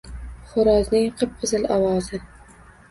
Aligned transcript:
Xo’rozning 0.53 1.05
qip-qizil 1.21 1.71
ovozi. 1.79 2.23